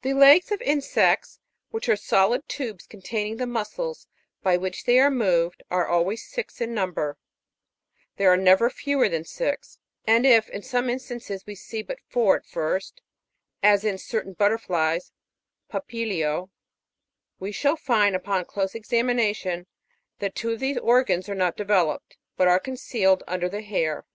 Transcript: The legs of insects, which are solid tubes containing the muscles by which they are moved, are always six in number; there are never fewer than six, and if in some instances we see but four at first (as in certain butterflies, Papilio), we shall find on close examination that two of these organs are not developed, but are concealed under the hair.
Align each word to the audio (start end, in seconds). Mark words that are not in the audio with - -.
The 0.00 0.18
legs 0.26 0.50
of 0.50 0.62
insects, 0.62 1.40
which 1.72 1.90
are 1.90 1.94
solid 1.94 2.48
tubes 2.48 2.86
containing 2.86 3.36
the 3.36 3.46
muscles 3.46 4.06
by 4.42 4.56
which 4.56 4.84
they 4.84 4.98
are 4.98 5.10
moved, 5.10 5.62
are 5.70 5.86
always 5.86 6.26
six 6.26 6.62
in 6.62 6.72
number; 6.72 7.18
there 8.16 8.32
are 8.32 8.36
never 8.38 8.70
fewer 8.70 9.10
than 9.10 9.26
six, 9.26 9.76
and 10.06 10.24
if 10.24 10.48
in 10.48 10.62
some 10.62 10.88
instances 10.88 11.44
we 11.44 11.54
see 11.54 11.82
but 11.82 11.98
four 12.08 12.36
at 12.36 12.46
first 12.46 13.02
(as 13.62 13.84
in 13.84 13.98
certain 13.98 14.32
butterflies, 14.32 15.12
Papilio), 15.68 16.48
we 17.38 17.52
shall 17.52 17.76
find 17.76 18.16
on 18.16 18.44
close 18.46 18.74
examination 18.74 19.66
that 20.18 20.34
two 20.34 20.50
of 20.52 20.60
these 20.60 20.78
organs 20.78 21.28
are 21.28 21.34
not 21.34 21.58
developed, 21.58 22.16
but 22.38 22.48
are 22.48 22.58
concealed 22.58 23.22
under 23.26 23.50
the 23.50 23.60
hair. 23.60 24.06